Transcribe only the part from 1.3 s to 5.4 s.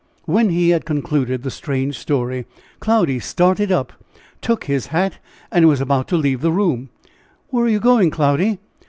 the strange story, Cloudy started up, took his hat,